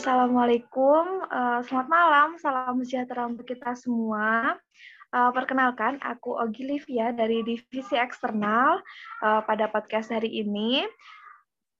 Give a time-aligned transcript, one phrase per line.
[0.00, 4.56] Assalamualaikum, uh, selamat malam, salam sejahtera untuk kita semua.
[5.12, 8.80] Uh, perkenalkan, aku Ogi Livia dari Divisi Eksternal.
[9.20, 10.88] Uh, pada podcast hari ini,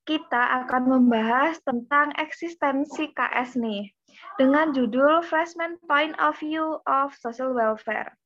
[0.05, 3.89] kita akan membahas tentang eksistensi KS nih,
[4.37, 8.21] dengan judul Freshman Point of View of Social Welfare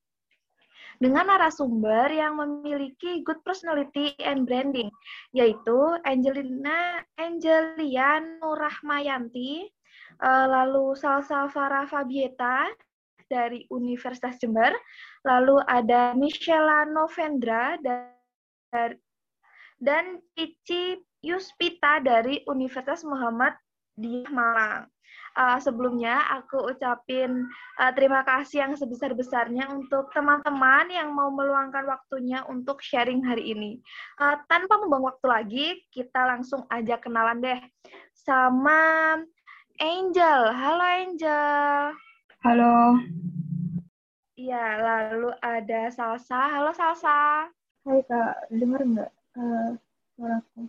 [1.02, 4.90] dengan narasumber yang memiliki good personality and branding,
[5.34, 9.83] yaitu Angelina Angelia Nurahmayanti, eh,
[10.22, 12.68] lalu Salsa Farah Fabieta
[13.26, 14.70] dari Universitas Jember,
[15.24, 18.98] lalu ada Michela Novendra dari
[19.84, 23.56] dan Cici Yuspita dari Universitas Muhammad
[23.96, 24.88] di Malang.
[25.34, 27.42] Uh, sebelumnya aku ucapin
[27.82, 33.82] uh, terima kasih yang sebesar-besarnya untuk teman-teman yang mau meluangkan waktunya untuk sharing hari ini.
[34.14, 37.60] Uh, tanpa membuang waktu lagi, kita langsung aja kenalan deh
[38.14, 39.18] sama
[39.82, 40.54] Angel.
[40.54, 41.94] Halo Angel.
[42.46, 43.00] Halo.
[44.38, 46.52] Iya, lalu ada Salsa.
[46.52, 47.48] Halo Salsa.
[47.82, 49.70] Hai Kak, dengar nggak uh,
[50.14, 50.60] suaraku?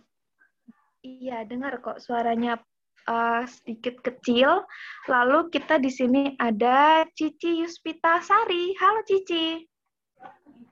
[1.04, 2.58] Iya, dengar kok suaranya
[3.06, 4.64] uh, sedikit kecil.
[5.06, 8.74] Lalu kita di sini ada Cici Yuspita Sari.
[8.80, 9.60] Halo Cici.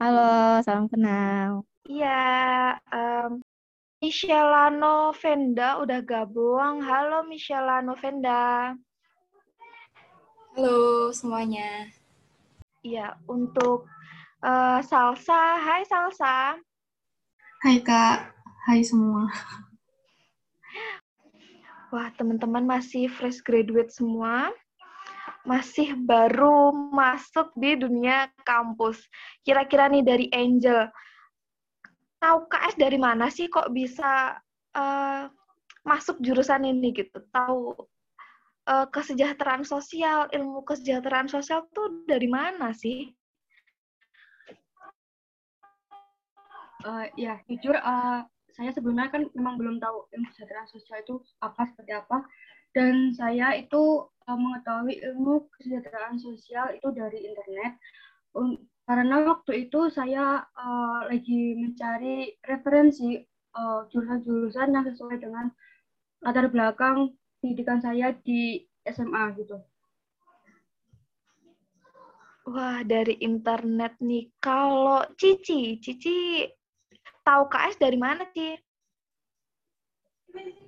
[0.02, 1.62] Halo, salam kenal.
[1.84, 2.24] Iya,
[2.88, 3.43] um,
[4.04, 6.84] Michelano Venda udah gabung.
[6.84, 8.76] Halo Michelano Venda.
[10.52, 11.88] Halo semuanya.
[12.84, 13.88] Iya, untuk
[14.44, 15.56] uh, Salsa.
[15.56, 16.60] Hai Salsa.
[17.64, 18.28] Hai Kak.
[18.68, 19.24] Hai semua.
[21.88, 24.52] Wah, teman-teman masih fresh graduate semua,
[25.48, 29.00] masih baru masuk di dunia kampus.
[29.40, 30.92] Kira-kira nih dari Angel,
[32.24, 34.40] tahu KS dari mana sih kok bisa
[34.72, 35.28] uh,
[35.84, 37.20] masuk jurusan ini gitu?
[37.28, 37.76] Tahu
[38.64, 43.12] uh, kesejahteraan sosial, ilmu kesejahteraan sosial tuh dari mana sih?
[46.84, 48.24] Uh, ya, jujur uh,
[48.56, 51.14] saya sebelumnya kan memang belum tahu ilmu kesejahteraan sosial itu
[51.44, 52.24] apa seperti apa
[52.72, 57.76] dan saya itu uh, mengetahui ilmu kesejahteraan sosial itu dari internet
[58.84, 63.24] karena waktu itu saya uh, lagi mencari referensi
[63.88, 65.46] jurusan-jurusan uh, yang sesuai dengan
[66.20, 69.56] latar belakang pendidikan saya di SMA gitu.
[72.44, 74.28] Wah, dari internet nih.
[74.36, 76.44] Kalau Cici, Cici
[77.24, 78.52] tahu KS dari mana sih?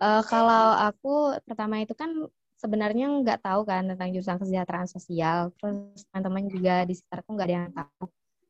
[0.00, 2.08] Uh, kalau aku pertama itu kan
[2.56, 5.52] sebenarnya nggak tahu kan tentang jurusan kesejahteraan sosial.
[5.60, 8.04] Terus teman-teman juga di sekitarku nggak ada yang tahu.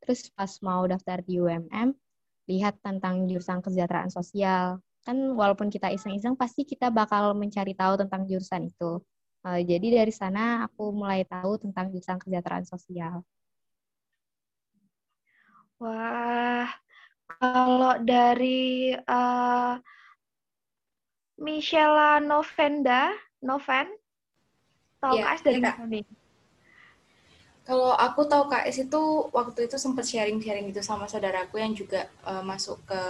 [0.07, 1.91] Terus pas mau daftar di UMM,
[2.47, 4.79] lihat tentang jurusan kesejahteraan sosial.
[5.03, 9.03] Kan walaupun kita iseng-iseng, pasti kita bakal mencari tahu tentang jurusan itu.
[9.47, 13.23] Uh, jadi dari sana aku mulai tahu tentang jurusan kesejahteraan sosial.
[15.79, 16.67] Wah,
[17.39, 19.77] kalau dari uh,
[21.37, 23.13] Michela Novenda,
[23.45, 23.87] Noven,
[25.03, 26.05] tahu ya, KS dari ya, mana nih?
[27.67, 29.03] Kalau aku tahu KS itu
[29.35, 33.03] waktu itu sempat sharing-sharing gitu sama saudaraku yang juga uh, masuk ke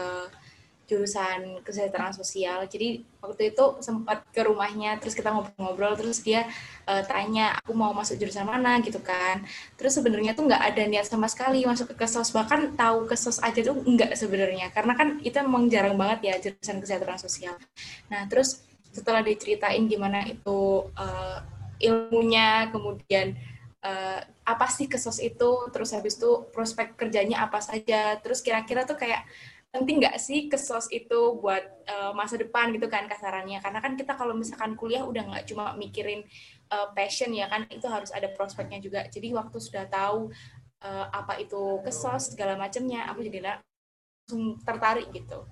[0.87, 2.63] jurusan kesejahteraan sosial.
[2.71, 6.47] Jadi waktu itu sempat ke rumahnya, terus kita ngobrol-ngobrol, terus dia
[6.87, 9.43] uh, tanya aku mau masuk jurusan mana gitu kan.
[9.75, 13.61] Terus sebenarnya tuh nggak ada niat sama sekali masuk ke kesos, bahkan tahu kesos aja
[13.61, 17.59] tuh nggak sebenarnya, karena kan itu memang jarang banget ya jurusan kesejahteraan sosial.
[18.07, 18.63] Nah terus
[18.97, 21.45] setelah diceritain gimana itu uh,
[21.77, 23.37] ilmunya, kemudian
[23.85, 28.97] uh, apa sih kesos itu, terus habis itu prospek kerjanya apa saja, terus kira-kira tuh
[28.97, 29.29] kayak
[29.77, 33.61] penting nggak sih ke sos itu buat uh, masa depan gitu kan kasarannya?
[33.61, 36.25] Karena kan kita kalau misalkan kuliah udah nggak cuma mikirin
[36.73, 39.05] uh, passion ya kan itu harus ada prospeknya juga.
[39.05, 40.33] Jadi waktu sudah tahu
[40.81, 45.45] uh, apa itu ke sos segala macamnya aku jadi langsung tertarik gitu.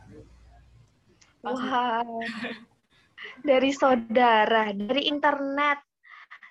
[1.44, 2.00] Wah.
[3.44, 5.82] Dari saudara dari internet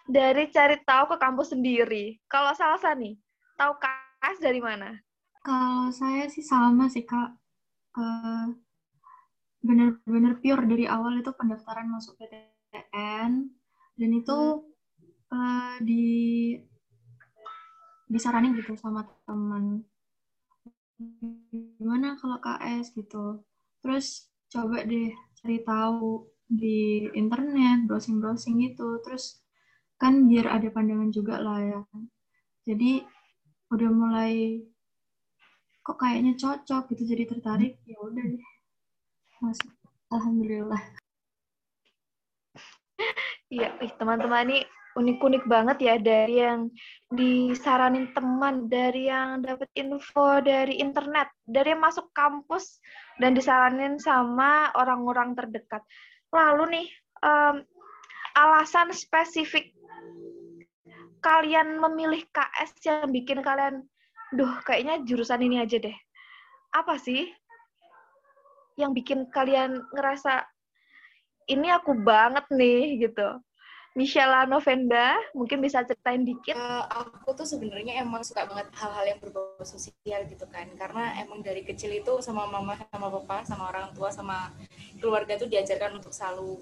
[0.07, 2.19] dari cari tahu ke kampus sendiri.
[2.27, 3.15] Kalau salsa nih
[3.55, 4.99] tahu kas dari mana?
[5.43, 7.35] Kalau saya sih sama sih kak.
[7.93, 8.49] Uh,
[9.63, 13.47] benar-benar pure dari awal itu pendaftaran masuk PTN
[13.95, 14.65] dan itu
[15.31, 16.57] uh, di
[18.11, 19.87] disaranin gitu sama teman.
[21.79, 23.45] Gimana kalau KS gitu?
[23.79, 28.99] Terus coba deh cari tahu di internet browsing-browsing gitu.
[29.03, 29.43] Terus
[29.99, 31.81] kan biar ada pandangan juga lah ya.
[32.63, 33.03] Jadi
[33.73, 34.61] udah mulai
[35.83, 38.47] kok kayaknya cocok gitu jadi tertarik ya udah deh.
[39.43, 39.71] Masuk
[40.11, 40.83] alhamdulillah.
[43.53, 43.69] Iya,
[44.01, 44.65] teman-teman ini
[44.97, 46.69] unik-unik banget ya dari yang
[47.09, 52.81] disaranin teman, dari yang dapat info dari internet, dari yang masuk kampus
[53.17, 55.81] dan disaranin sama orang-orang terdekat.
[56.33, 56.87] Lalu nih,
[57.21, 57.61] um,
[58.33, 59.69] alasan spesifik
[61.23, 63.85] kalian memilih KS yang bikin kalian,
[64.35, 65.95] duh kayaknya jurusan ini aja deh.
[66.73, 67.29] Apa sih
[68.75, 70.41] yang bikin kalian ngerasa
[71.47, 73.39] ini aku banget nih gitu?
[73.93, 76.57] Michelle Novenda, mungkin bisa ceritain dikit.
[76.57, 81.45] Uh, aku tuh sebenarnya emang suka banget hal-hal yang berbau sosial gitu kan, karena emang
[81.45, 84.49] dari kecil itu sama mama, sama papa, sama orang tua, sama
[84.97, 86.57] keluarga tuh diajarkan untuk selalu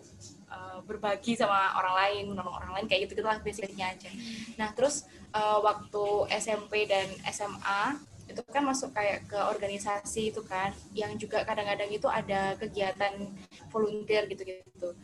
[0.51, 4.11] uh, berbagi sama orang lain, menolong orang lain kayak gitu gitu lah basicnya aja.
[4.59, 7.95] Nah terus uh, waktu SMP dan SMA
[8.27, 13.23] itu kan masuk kayak ke organisasi itu kan, yang juga kadang-kadang itu ada kegiatan
[13.71, 14.95] volunteer gitu-gitu.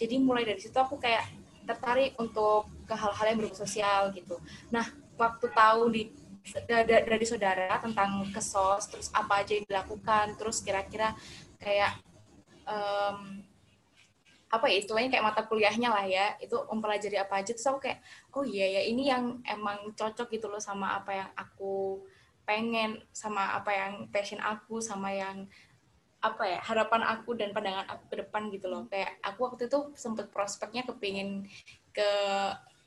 [0.00, 1.24] Jadi mulai dari situ aku kayak
[1.70, 4.36] tertarik untuk ke hal-hal yang berbau sosial gitu.
[4.74, 6.10] Nah, waktu tahu di
[6.66, 11.14] dari saudara tentang kesos, terus apa aja yang dilakukan, terus kira-kira
[11.60, 12.00] kayak
[12.64, 13.44] um,
[14.50, 18.02] apa ya istilahnya kayak mata kuliahnya lah ya itu mempelajari apa aja terus aku kayak
[18.34, 22.02] oh iya ya ini yang emang cocok gitu loh sama apa yang aku
[22.42, 25.46] pengen sama apa yang passion aku sama yang
[26.20, 28.84] apa ya harapan aku dan pandangan aku ke depan gitu loh.
[28.92, 31.48] Kayak aku waktu itu sempet prospeknya kepingin
[31.96, 32.10] ke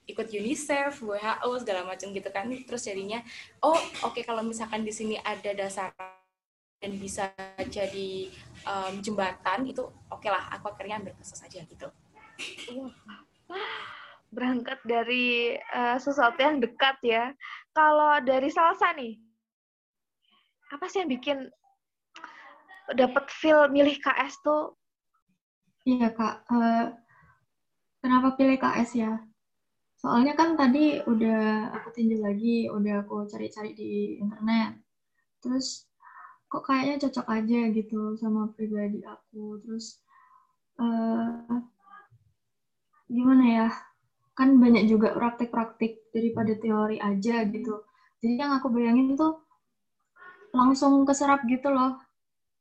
[0.05, 2.45] ikut UNICEF, WHO segala macam gitu kan.
[2.49, 3.19] Terus jadinya
[3.65, 5.89] oh oke okay, kalau misalkan di sini ada dasar
[6.77, 7.31] dan bisa
[7.71, 8.27] jadi
[8.67, 11.87] um, jembatan itu oke okay lah aku akhirnya ambil kesos aja gitu.
[14.33, 17.33] Berangkat dari uh, sesuatu yang dekat ya.
[17.73, 19.17] Kalau dari salsa nih
[20.73, 21.37] apa sih yang bikin
[22.91, 24.75] dapat feel milih KS tuh?
[25.87, 26.91] Iya kak, uh,
[28.03, 29.19] kenapa pilih KS ya?
[29.99, 34.79] Soalnya kan tadi udah aku tinjau lagi, udah aku cari-cari di internet.
[35.39, 35.87] Terus
[36.51, 39.63] kok kayaknya cocok aja gitu sama pribadi aku.
[39.63, 40.03] Terus
[40.79, 41.63] uh,
[43.07, 43.67] gimana ya?
[44.35, 47.87] Kan banyak juga praktik-praktik daripada teori aja gitu.
[48.19, 49.39] Jadi yang aku bayangin tuh
[50.51, 52.02] langsung keserap gitu loh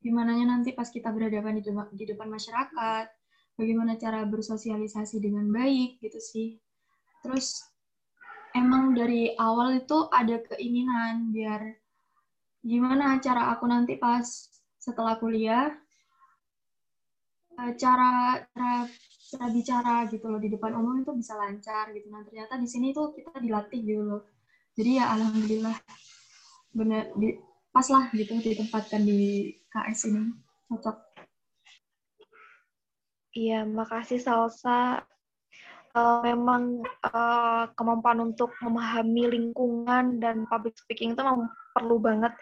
[0.03, 3.05] gimana nanti pas kita berhadapan di depan, di depan masyarakat,
[3.55, 6.59] bagaimana cara bersosialisasi dengan baik gitu sih.
[7.23, 7.63] Terus
[8.51, 11.73] emang dari awal itu ada keinginan biar
[12.63, 14.23] gimana cara aku nanti pas
[14.79, 15.71] setelah kuliah
[17.59, 18.87] eh, cara cara
[19.33, 22.11] cara bicara gitu loh di depan umum itu bisa lancar gitu.
[22.11, 24.21] Nah ternyata di sini tuh kita dilatih gitu loh.
[24.73, 25.77] Jadi ya alhamdulillah
[26.73, 27.37] benar di,
[27.69, 30.21] pas lah gitu ditempatkan di KS ini
[30.69, 30.97] cocok.
[33.33, 35.01] Iya, makasih Salsa.
[35.93, 42.33] Uh, memang uh, kemampuan untuk memahami lingkungan dan public speaking itu memang perlu banget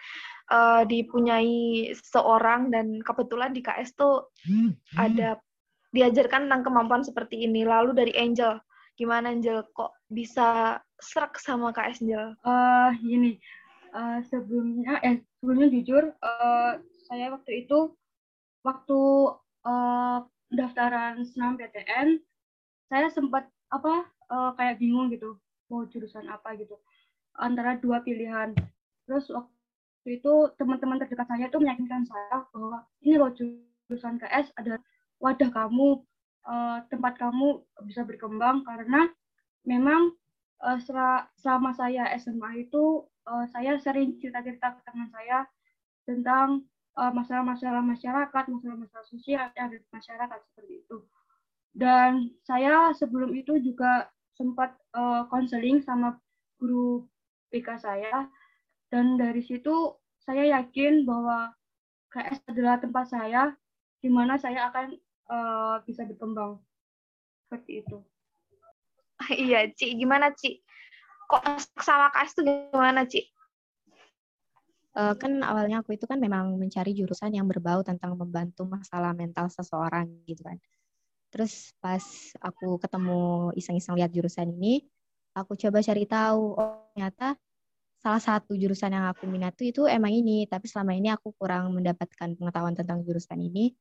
[0.48, 4.72] uh, dipunyai seorang dan kebetulan di KS tuh hmm.
[4.96, 5.36] ada
[5.92, 7.68] diajarkan tentang kemampuan seperti ini.
[7.68, 8.56] Lalu dari Angel,
[8.96, 12.32] gimana Angel kok bisa serak sama KS Angel?
[12.48, 13.36] Uh, gini,
[13.92, 16.80] uh, sebelumnya eh sebelumnya jujur uh,
[17.12, 17.92] saya waktu itu
[18.64, 19.00] waktu
[19.68, 20.24] uh,
[21.28, 22.24] senam PTN
[22.88, 25.36] saya sempat apa uh, kayak bingung gitu
[25.68, 26.80] mau jurusan apa gitu
[27.36, 28.56] antara dua pilihan.
[29.08, 34.80] Terus waktu itu teman-teman terdekat saya itu meyakinkan saya bahwa ini loh jurusan KS ada
[35.20, 36.00] wadah kamu
[36.48, 39.12] uh, tempat kamu bisa berkembang karena
[39.68, 40.16] memang
[40.64, 40.80] uh,
[41.40, 45.48] selama saya SMA itu uh, saya sering cerita-cerita ke teman saya
[46.04, 50.98] tentang masalah-masalah uh, masyarakat, masalah-masalah sosial ada di masyarakat seperti itu.
[51.72, 54.76] Dan saya sebelum itu juga sempat
[55.32, 56.10] konseling uh, sama
[56.60, 57.08] guru
[57.52, 58.28] PK saya,
[58.92, 61.56] dan dari situ saya yakin bahwa
[62.12, 63.56] KS adalah tempat saya
[64.04, 65.00] di mana saya akan
[65.32, 66.60] uh, bisa berkembang
[67.48, 67.98] seperti itu.
[69.30, 69.96] Iya, Ci.
[70.02, 70.66] Gimana, Ci?
[71.32, 71.46] kok
[71.80, 73.22] sama KS itu gimana, Ci?
[74.92, 79.48] Uh, kan awalnya aku itu kan memang mencari jurusan yang berbau tentang membantu masalah mental
[79.48, 80.60] seseorang gitu kan.
[81.32, 82.04] Terus pas
[82.44, 84.84] aku ketemu iseng-iseng lihat jurusan ini,
[85.32, 87.40] aku coba cari tahu, oh ternyata
[88.04, 92.36] salah satu jurusan yang aku minat itu emang ini, tapi selama ini aku kurang mendapatkan
[92.36, 93.72] pengetahuan tentang jurusan ini.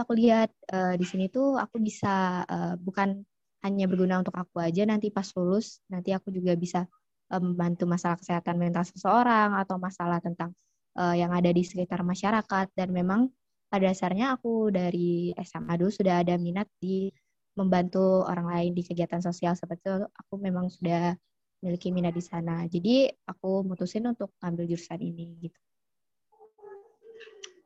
[0.00, 3.24] Aku lihat uh, di sini tuh aku bisa uh, bukan
[3.64, 6.84] hanya berguna untuk aku aja nanti pas lulus nanti aku juga bisa
[7.26, 10.54] membantu masalah kesehatan mental seseorang atau masalah tentang
[10.94, 13.28] uh, yang ada di sekitar masyarakat dan memang
[13.66, 17.10] pada dasarnya aku dari SMA dulu sudah ada minat di
[17.58, 21.16] membantu orang lain di kegiatan sosial seperti itu aku memang sudah
[21.60, 22.62] memiliki minat di sana.
[22.68, 25.58] Jadi aku mutusin untuk ambil jurusan ini gitu.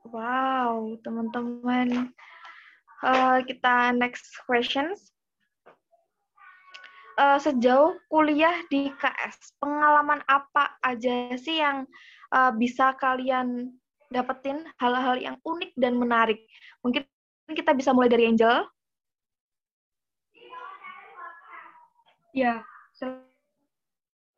[0.08, 2.14] Wow, teman-teman.
[3.04, 5.12] Uh, kita next questions.
[7.18, 11.84] Uh, sejauh kuliah di KS, pengalaman apa aja sih yang
[12.32, 13.74] uh, bisa kalian
[14.08, 16.40] dapetin hal-hal yang unik dan menarik?
[16.80, 17.04] Mungkin
[17.50, 18.64] kita bisa mulai dari Angel.
[22.30, 22.62] Ya,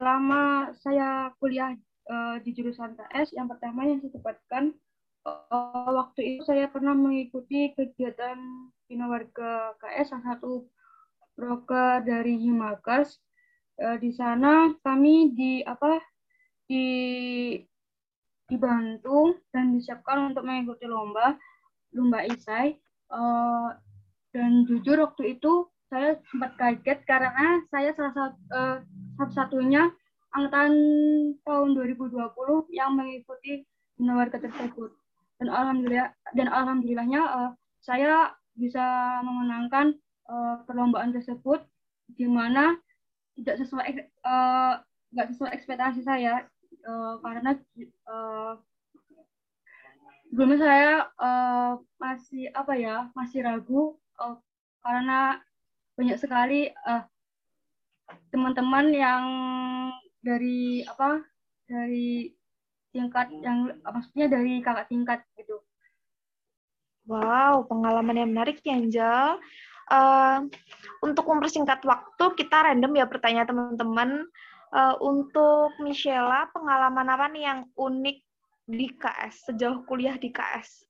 [0.01, 1.77] selama saya kuliah
[2.09, 4.65] uh, di jurusan KS, yang pertama yang saya dapatkan
[5.93, 8.35] waktu itu saya pernah mengikuti kegiatan
[8.91, 10.67] Bina Warga KS, salah satu
[11.35, 13.19] broker dari Himakas.
[13.81, 15.97] Uh, di sana kami di apa
[16.69, 16.87] di
[18.53, 21.41] dibantu dan disiapkan untuk mengikuti lomba
[21.97, 22.77] lomba isai
[23.09, 23.73] uh,
[24.33, 28.77] dan jujur waktu itu saya sempat kaget karena saya salah satu uh,
[29.21, 29.93] satu-satunya
[30.33, 30.73] angkatan
[31.45, 32.13] tahun 2020
[32.73, 33.65] yang mengikuti
[34.01, 34.93] warga tersebut
[35.37, 37.51] dan alhamdulillah dan alhamdulillahnya uh,
[37.85, 39.97] saya bisa memenangkan
[40.33, 41.61] uh, perlombaan tersebut
[42.17, 42.81] di mana
[43.37, 44.81] tidak sesuai uh,
[45.13, 46.49] sesuai ekspektasi saya
[46.89, 47.53] uh, karena
[48.09, 48.57] uh,
[50.33, 54.41] sebelumnya saya uh, masih apa ya masih ragu uh,
[54.81, 55.37] karena
[55.93, 57.05] banyak sekali uh,
[58.33, 59.25] teman-teman yang
[60.25, 61.21] dari apa
[61.69, 62.33] dari
[62.93, 65.61] tingkat yang maksudnya dari kakak tingkat gitu.
[67.09, 69.43] Wow, pengalaman yang menarik ya, Angel.
[69.93, 70.49] Uh,
[71.05, 74.11] untuk mempersingkat waktu, kita random ya pertanyaan teman-teman.
[74.73, 78.19] Uh, untuk Michela, pengalaman apa nih yang unik
[78.73, 80.89] di KS, sejauh kuliah di KS?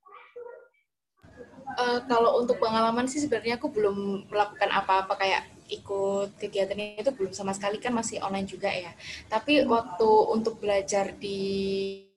[1.73, 5.43] Uh, kalau untuk pengalaman sih sebenarnya aku belum melakukan apa-apa kayak
[5.73, 8.95] ikut kegiatan itu belum sama sekali kan masih online juga ya.
[9.27, 12.12] Tapi waktu untuk belajar di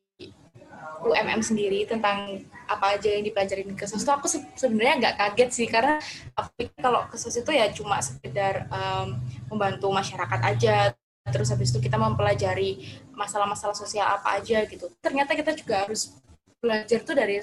[1.06, 4.28] UMM sendiri tentang apa aja yang dipelajarin ke SOS itu aku
[4.58, 6.02] sebenarnya nggak kaget sih karena
[6.34, 9.18] aku kalau ke SOS itu ya cuma sekedar um,
[9.50, 10.78] membantu masyarakat aja.
[11.26, 14.94] Terus habis itu kita mempelajari masalah-masalah sosial apa aja gitu.
[15.02, 16.14] Ternyata kita juga harus
[16.62, 17.42] belajar tuh dari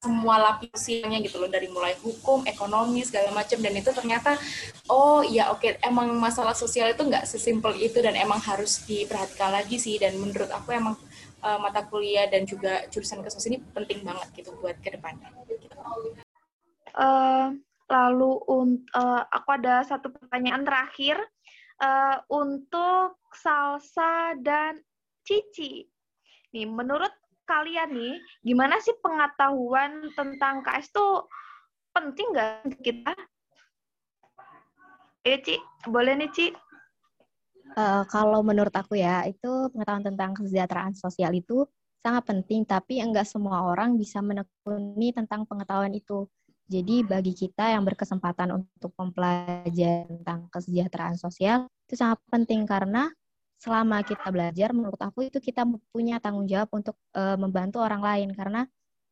[0.00, 1.48] semua lapisnya gitu loh.
[1.52, 3.60] Dari mulai hukum, ekonomi segala macam.
[3.60, 4.40] Dan itu ternyata
[4.88, 9.52] oh ya oke okay, emang masalah sosial itu nggak sesimpel itu dan emang harus diperhatikan
[9.52, 10.00] lagi sih.
[10.00, 10.96] Dan menurut aku emang
[11.42, 15.32] uh, mata kuliah dan juga jurusan kesos ini penting banget gitu buat ke depannya.
[16.94, 17.56] Uh,
[17.90, 18.38] lalu
[18.94, 21.18] uh, aku ada satu pertanyaan terakhir
[21.82, 24.82] uh, untuk Salsa dan
[25.26, 25.86] Cici.
[26.50, 27.10] Nih, menurut
[27.46, 28.14] kalian nih,
[28.46, 31.26] gimana sih pengetahuan tentang KS tuh
[31.90, 33.14] penting nggak kita?
[35.26, 35.58] Eh, Ci,
[35.90, 36.46] boleh nih, Ci.
[37.74, 41.66] Uh, kalau menurut aku ya, itu pengetahuan tentang kesejahteraan sosial itu
[42.02, 46.26] sangat penting, tapi enggak semua orang bisa menekuni tentang pengetahuan itu.
[46.70, 53.10] Jadi bagi kita yang berkesempatan untuk mempelajari tentang kesejahteraan sosial, itu sangat penting karena
[53.60, 58.28] selama kita belajar menurut aku itu kita punya tanggung jawab untuk uh, membantu orang lain
[58.32, 58.64] karena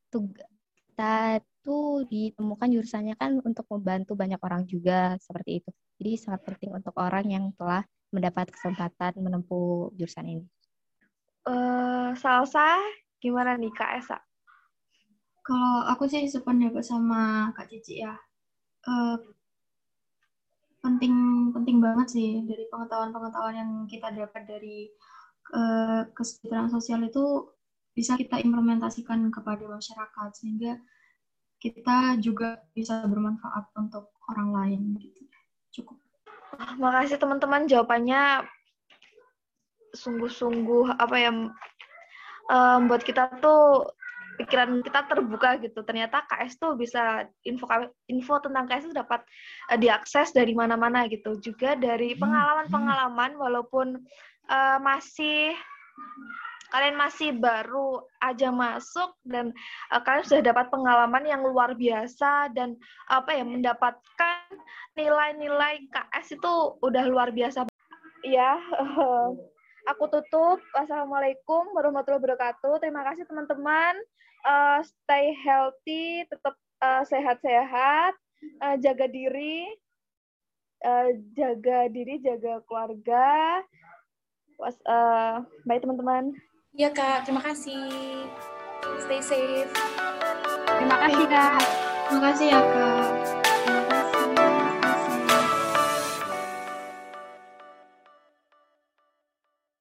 [0.08, 5.70] kita tuh ditemukan jurusannya kan untuk membantu banyak orang juga seperti itu.
[6.00, 10.44] Jadi sangat penting untuk orang yang telah mendapat kesempatan menempuh jurusan ini.
[11.48, 12.76] Uh, Salsa,
[13.20, 14.18] gimana nih Kak Esa?
[15.44, 18.12] Kalau aku sih sependapat sama Kak Cici ya.
[18.84, 19.16] Uh,
[20.84, 21.14] penting
[21.52, 24.92] penting banget sih dari pengetahuan-pengetahuan yang kita dapat dari
[25.56, 27.48] uh, kesejahteraan sosial itu
[27.96, 30.78] bisa kita implementasikan kepada masyarakat sehingga
[31.58, 35.22] kita juga bisa bermanfaat untuk orang lain gitu.
[35.74, 35.98] Cukup.
[36.56, 38.46] Makasih teman-teman jawabannya
[39.92, 43.92] sungguh-sungguh apa ya um, buat kita tuh
[44.38, 45.82] pikiran kita terbuka gitu.
[45.82, 47.66] Ternyata KS tuh bisa info
[48.06, 49.20] info tentang KS itu dapat
[49.68, 51.36] uh, diakses dari mana-mana gitu.
[51.42, 53.98] Juga dari hmm, pengalaman-pengalaman walaupun
[54.46, 55.52] uh, masih
[56.68, 59.56] kalian masih baru aja masuk dan
[59.92, 62.76] uh, kalian sudah dapat pengalaman yang luar biasa dan
[63.08, 64.42] apa ya mendapatkan
[64.94, 67.64] nilai-nilai KS itu udah luar biasa.
[68.26, 68.58] Ya,
[69.90, 70.58] aku tutup.
[70.74, 72.82] Wassalamualaikum warahmatullahi wabarakatuh.
[72.82, 73.94] Terima kasih teman-teman
[74.46, 78.14] uh, stay healthy, tetap uh, sehat-sehat,
[78.62, 79.66] uh, jaga diri,
[80.84, 83.62] uh, jaga diri, jaga keluarga.
[84.58, 86.34] Was, uh, bye teman-teman.
[86.76, 88.28] Iya kak, terima kasih.
[89.00, 89.72] Stay safe.
[90.68, 91.62] Terima kasih kak.
[92.08, 93.17] Terima kasih ya kak.